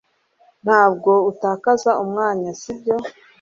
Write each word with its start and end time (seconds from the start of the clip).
Ntabwo 0.63 1.11
utakaza 1.31 1.91
umwanya 2.03 2.49
sibyo 2.59 2.95